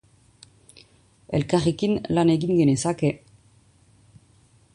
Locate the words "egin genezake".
2.37-3.13